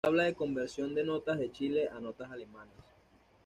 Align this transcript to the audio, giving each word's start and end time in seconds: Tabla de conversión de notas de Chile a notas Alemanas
Tabla 0.03 0.23
de 0.23 0.33
conversión 0.33 0.95
de 0.95 1.03
notas 1.03 1.37
de 1.37 1.51
Chile 1.51 1.87
a 1.87 1.99
notas 1.99 2.31
Alemanas 2.31 2.73